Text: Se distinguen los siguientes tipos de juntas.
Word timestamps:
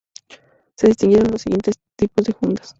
Se 0.77 0.87
distinguen 0.87 1.29
los 1.31 1.43
siguientes 1.43 1.75
tipos 1.95 2.25
de 2.25 2.33
juntas. 2.33 2.69